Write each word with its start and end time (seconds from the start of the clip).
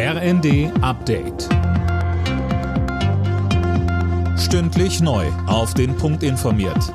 RND 0.00 0.70
Update. 0.80 1.48
Stündlich 4.38 5.00
neu. 5.00 5.26
Auf 5.48 5.74
den 5.74 5.96
Punkt 5.96 6.22
informiert. 6.22 6.94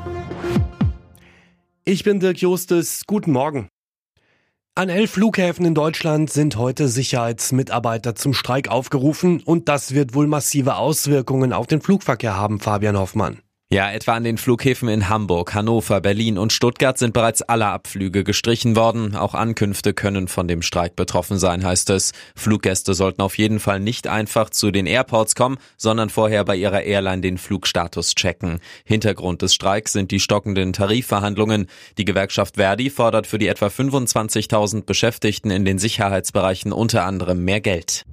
Ich 1.84 2.06
bin 2.06 2.22
Dirk 2.22 2.38
Justes. 2.38 3.04
Guten 3.06 3.34
Morgen. 3.34 3.68
An 4.76 4.88
elf 4.88 5.12
Flughäfen 5.12 5.66
in 5.66 5.76
Deutschland 5.76 6.30
sind 6.30 6.56
heute 6.56 6.88
Sicherheitsmitarbeiter 6.88 8.16
zum 8.16 8.34
Streik 8.34 8.70
aufgerufen 8.70 9.44
und 9.44 9.68
das 9.68 9.94
wird 9.94 10.16
wohl 10.16 10.28
massive 10.28 10.78
Auswirkungen 10.78 11.52
auf 11.52 11.68
den 11.68 11.82
Flugverkehr 11.82 12.38
haben, 12.38 12.62
Fabian 12.62 12.98
Hoffmann. 12.98 13.40
Ja, 13.74 13.92
etwa 13.92 14.14
an 14.14 14.24
den 14.24 14.38
Flughäfen 14.38 14.88
in 14.88 15.10
Hamburg, 15.10 15.56
Hannover, 15.56 16.00
Berlin 16.00 16.38
und 16.38 16.54
Stuttgart 16.54 16.96
sind 16.96 17.12
bereits 17.12 17.42
alle 17.42 17.66
Abflüge 17.66 18.24
gestrichen 18.24 18.76
worden. 18.76 19.16
Auch 19.16 19.34
Ankünfte 19.34 19.96
können 19.96 20.28
von 20.28 20.48
dem 20.48 20.62
Streik 20.62 20.96
betroffen 20.96 21.40
sein, 21.40 21.66
heißt 21.66 21.90
es. 21.90 22.12
Fluggäste 22.36 22.94
sollten 22.94 23.24
auf 23.24 23.36
jeden 23.40 23.60
Fall 23.60 23.80
nicht 23.80 24.06
einfach 24.06 24.52
zu 24.52 24.70
den 24.70 24.86
Airports 24.86 25.34
kommen, 25.34 25.58
sondern 25.76 26.12
vorher 26.12 26.46
bei 26.46 26.56
ihrer 26.56 26.84
Airline 26.84 27.24
den 27.24 27.40
Flugstatus 27.40 28.14
checken. 28.14 28.60
Hintergrund 28.86 29.42
des 29.42 29.56
Streiks 29.56 29.94
sind 29.94 30.12
die 30.12 30.20
stockenden 30.20 30.74
Tarifverhandlungen. 30.74 31.66
Die 31.98 32.06
Gewerkschaft 32.06 32.58
Verdi 32.58 32.92
fordert 32.92 33.26
für 33.26 33.40
die 33.40 33.48
etwa 33.48 33.70
25.000 33.70 34.86
Beschäftigten 34.86 35.50
in 35.50 35.66
den 35.66 35.80
Sicherheitsbereichen 35.80 36.74
unter 36.74 37.06
anderem 37.06 37.44
mehr 37.44 37.60
Geld. 37.60 38.06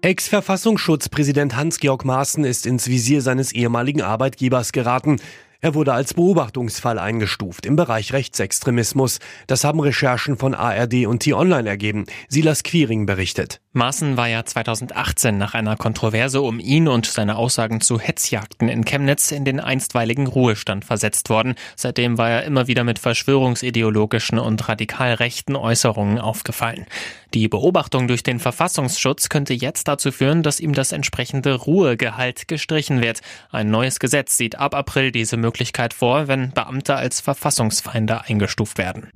Ex-Verfassungsschutzpräsident 0.00 1.56
Hans-Georg 1.56 2.04
Maaßen 2.04 2.44
ist 2.44 2.66
ins 2.66 2.88
Visier 2.88 3.20
seines 3.20 3.50
ehemaligen 3.52 4.02
Arbeitgebers 4.02 4.70
geraten. 4.70 5.18
Er 5.60 5.74
wurde 5.74 5.92
als 5.92 6.14
Beobachtungsfall 6.14 7.00
eingestuft 7.00 7.66
im 7.66 7.74
Bereich 7.74 8.12
Rechtsextremismus. 8.12 9.18
Das 9.48 9.64
haben 9.64 9.80
Recherchen 9.80 10.38
von 10.38 10.54
ARD 10.54 11.06
und 11.06 11.24
T-Online 11.24 11.68
ergeben. 11.68 12.04
Silas 12.28 12.62
Quiring 12.62 13.06
berichtet. 13.06 13.60
Maaßen 13.72 14.16
war 14.16 14.28
ja 14.28 14.44
2018 14.44 15.36
nach 15.36 15.54
einer 15.54 15.76
Kontroverse 15.76 16.42
um 16.42 16.60
ihn 16.60 16.86
und 16.86 17.06
seine 17.06 17.34
Aussagen 17.34 17.80
zu 17.80 17.98
Hetzjagden 17.98 18.68
in 18.68 18.84
Chemnitz 18.84 19.32
in 19.32 19.44
den 19.44 19.58
einstweiligen 19.58 20.28
Ruhestand 20.28 20.84
versetzt 20.84 21.28
worden. 21.28 21.56
Seitdem 21.74 22.18
war 22.18 22.30
er 22.30 22.44
immer 22.44 22.68
wieder 22.68 22.84
mit 22.84 23.00
verschwörungsideologischen 23.00 24.38
und 24.38 24.68
radikal 24.68 25.14
rechten 25.14 25.56
Äußerungen 25.56 26.20
aufgefallen. 26.20 26.86
Die 27.34 27.48
Beobachtung 27.48 28.08
durch 28.08 28.22
den 28.22 28.38
Verfassungsschutz 28.38 29.28
könnte 29.28 29.52
jetzt 29.52 29.86
dazu 29.86 30.12
führen, 30.12 30.42
dass 30.42 30.60
ihm 30.60 30.72
das 30.72 30.92
entsprechende 30.92 31.54
Ruhegehalt 31.54 32.48
gestrichen 32.48 33.02
wird. 33.02 33.20
Ein 33.50 33.70
neues 33.70 33.98
Gesetz 33.98 34.36
sieht 34.38 34.58
ab 34.58 34.74
April 34.74 35.12
diese 35.12 35.36
Möglichkeit 35.36 35.92
vor, 35.92 36.26
wenn 36.26 36.52
Beamte 36.52 36.94
als 36.94 37.20
Verfassungsfeinde 37.20 38.22
eingestuft 38.24 38.78
werden. 38.78 39.08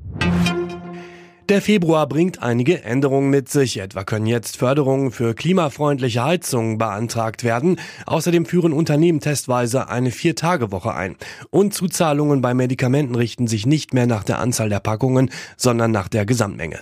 Der 1.49 1.61
Februar 1.61 2.07
bringt 2.07 2.43
einige 2.43 2.83
Änderungen 2.83 3.29
mit 3.29 3.49
sich. 3.49 3.79
Etwa 3.79 4.05
können 4.05 4.27
jetzt 4.27 4.57
Förderungen 4.57 5.11
für 5.11 5.35
klimafreundliche 5.35 6.23
Heizungen 6.23 6.79
beantragt 6.79 7.45
werden. 7.45 7.81
Außerdem 8.07 8.47
führen 8.47 8.73
Unternehmen 8.73 9.21
testweise 9.21 9.89
eine 9.89 10.13
Vier-Tage-Woche 10.13 10.95
ein. 10.95 11.17
Und 11.51 11.75
Zuzahlungen 11.75 12.43
bei 12.43 12.55
Medikamenten 12.55 13.17
richten 13.17 13.49
sich 13.49 13.67
nicht 13.67 13.93
mehr 13.93 14.07
nach 14.07 14.23
der 14.23 14.39
Anzahl 14.39 14.69
der 14.69 14.81
Packungen, 14.81 15.31
sondern 15.57 15.91
nach 15.91 16.09
der 16.09 16.27
Gesamtmenge. 16.27 16.81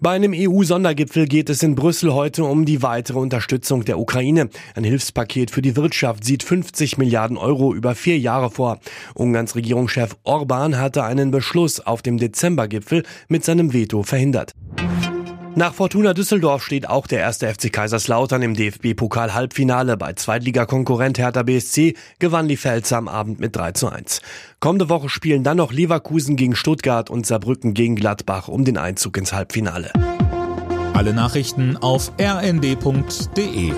Bei 0.00 0.10
einem 0.10 0.32
EU-Sondergipfel 0.34 1.26
geht 1.26 1.48
es 1.50 1.62
in 1.62 1.74
Brüssel 1.74 2.12
heute 2.12 2.44
um 2.44 2.64
die 2.64 2.82
weitere 2.82 3.18
Unterstützung 3.18 3.84
der 3.84 3.98
Ukraine. 3.98 4.50
Ein 4.74 4.84
Hilfspaket 4.84 5.50
für 5.50 5.62
die 5.62 5.76
Wirtschaft 5.76 6.24
sieht 6.24 6.42
50 6.42 6.98
Milliarden 6.98 7.36
Euro 7.36 7.74
über 7.74 7.94
vier 7.94 8.18
Jahre 8.18 8.50
vor. 8.50 8.80
Ungarns 9.14 9.54
Regierungschef 9.54 10.16
Orban 10.24 10.78
hatte 10.78 11.04
einen 11.04 11.30
Beschluss 11.30 11.80
auf 11.80 12.02
dem 12.02 12.18
Dezembergipfel 12.18 13.04
mit 13.28 13.44
seinem 13.44 13.72
Veto 13.72 14.02
verhindert. 14.02 14.52
Nach 15.56 15.72
Fortuna 15.72 16.14
Düsseldorf 16.14 16.64
steht 16.64 16.88
auch 16.88 17.06
der 17.06 17.20
erste 17.20 17.46
FC 17.46 17.72
Kaiserslautern 17.72 18.42
im 18.42 18.54
DFB-Pokal-Halbfinale. 18.54 19.96
Bei 19.96 20.12
Zweitligakonkurrent 20.12 21.18
Hertha 21.18 21.44
BSC 21.44 21.94
gewann 22.18 22.48
die 22.48 22.56
Pfälzer 22.56 22.96
am 22.96 23.06
Abend 23.06 23.38
mit 23.38 23.54
3 23.54 23.70
zu 23.72 23.88
1. 23.88 24.20
Kommende 24.58 24.88
Woche 24.88 25.08
spielen 25.08 25.44
dann 25.44 25.58
noch 25.58 25.72
Leverkusen 25.72 26.34
gegen 26.34 26.56
Stuttgart 26.56 27.08
und 27.08 27.24
Saarbrücken 27.24 27.72
gegen 27.72 27.94
Gladbach 27.94 28.48
um 28.48 28.64
den 28.64 28.76
Einzug 28.76 29.16
ins 29.16 29.32
Halbfinale. 29.32 29.92
Alle 30.92 31.14
Nachrichten 31.14 31.76
auf 31.76 32.10
rnd.de 32.20 33.72